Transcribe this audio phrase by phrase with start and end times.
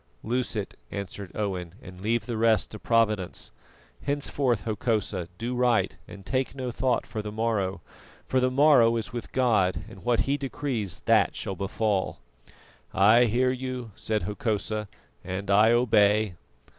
[0.23, 3.51] "Loose it," answered Owen, "and leave the rest to Providence.
[4.01, 7.81] Henceforth, Hokosa, do right, and take no thought for the morrow,
[8.25, 12.17] for the morrow is with God, and what He decrees, that shall befall."
[12.95, 14.87] "I hear you," said Hokosa,
[15.23, 16.33] "and I obey."